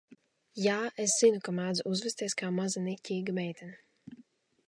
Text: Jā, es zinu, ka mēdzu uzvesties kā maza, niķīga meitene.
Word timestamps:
Jā, 0.61 0.77
es 1.03 1.17
zinu, 1.23 1.41
ka 1.47 1.53
mēdzu 1.59 1.85
uzvesties 1.91 2.37
kā 2.41 2.51
maza, 2.61 2.85
niķīga 2.87 3.39
meitene. 3.41 4.21